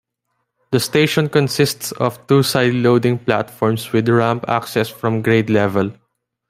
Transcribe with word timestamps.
The 0.71 0.79
station 0.79 1.29
consists 1.29 1.91
of 1.91 2.25
two 2.25 2.41
side-loading 2.41 3.19
platforms 3.19 3.91
with 3.93 4.09
ramp 4.09 4.45
access 4.47 4.89
from 4.89 5.21
grade 5.21 5.51
level. 5.51 5.91